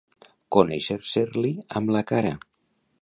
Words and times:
Conèixer-se-li 0.55 1.53
amb 1.81 1.93
la 1.97 2.05
cara. 2.13 2.33